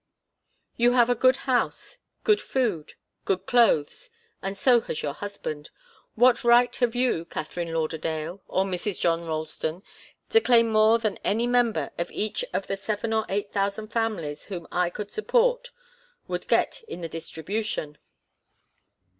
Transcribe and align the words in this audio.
'You 0.77 0.93
have 0.93 1.11
a 1.11 1.13
good 1.13 1.37
house, 1.45 1.99
good 2.23 2.41
food, 2.41 2.93
good 3.23 3.45
clothes 3.45 4.09
and 4.41 4.57
so 4.57 4.81
has 4.81 5.03
your 5.03 5.13
husband. 5.13 5.69
What 6.15 6.43
right 6.43 6.75
have 6.77 6.95
you, 6.95 7.23
Katharine 7.25 7.71
Lauderdale, 7.71 8.41
or 8.47 8.65
Mrs. 8.65 8.99
John 8.99 9.25
Ralston, 9.27 9.83
to 10.31 10.41
claim 10.41 10.69
more 10.71 10.97
than 10.97 11.17
any 11.17 11.45
member 11.45 11.91
of 11.99 12.09
each 12.09 12.43
of 12.51 12.65
the 12.65 12.77
seven 12.77 13.13
or 13.13 13.27
eight 13.29 13.51
thousand 13.53 13.89
families 13.89 14.45
whom 14.45 14.67
I 14.71 14.89
could 14.89 15.11
support 15.11 15.69
would 16.27 16.47
get 16.47 16.81
in 16.87 17.01
the 17.01 17.07
distribution? 17.07 17.99